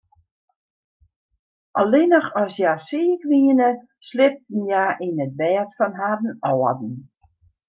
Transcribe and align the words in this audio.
Allinnich 1.81 2.29
as 2.41 2.53
hja 2.59 2.73
siik 2.87 3.21
wiene, 3.29 3.69
sliepten 4.07 4.61
hja 4.69 4.83
yn 5.05 5.21
it 5.25 5.33
bêd 5.39 5.69
fan 5.77 5.93
harren 5.99 6.35
âlden. 6.51 6.95